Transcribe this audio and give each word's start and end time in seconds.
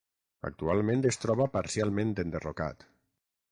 Actualment 0.47 1.03
es 1.09 1.19
troba 1.27 1.47
parcialment 1.59 2.17
enderrocat. 2.25 2.91